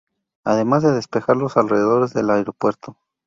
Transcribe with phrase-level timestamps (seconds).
[0.43, 2.97] Además de despejar los alrededores del aeropuerto.